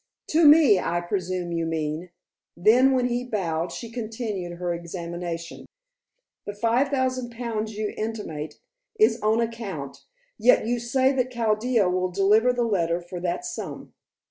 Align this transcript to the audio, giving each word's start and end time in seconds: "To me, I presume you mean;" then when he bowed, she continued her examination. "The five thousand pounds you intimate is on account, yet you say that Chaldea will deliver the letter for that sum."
"To 0.29 0.47
me, 0.47 0.79
I 0.79 0.99
presume 0.99 1.51
you 1.51 1.67
mean;" 1.67 2.09
then 2.57 2.93
when 2.93 3.05
he 3.07 3.23
bowed, 3.23 3.71
she 3.71 3.91
continued 3.91 4.53
her 4.53 4.73
examination. 4.73 5.67
"The 6.47 6.55
five 6.55 6.87
thousand 6.89 7.29
pounds 7.29 7.77
you 7.77 7.93
intimate 7.95 8.55
is 8.99 9.21
on 9.21 9.39
account, 9.39 10.05
yet 10.39 10.65
you 10.65 10.79
say 10.79 11.11
that 11.13 11.29
Chaldea 11.29 11.87
will 11.87 12.09
deliver 12.09 12.51
the 12.51 12.63
letter 12.63 12.99
for 12.99 13.19
that 13.19 13.45
sum." 13.45 13.93